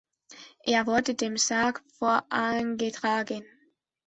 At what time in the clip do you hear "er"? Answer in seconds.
0.63-0.87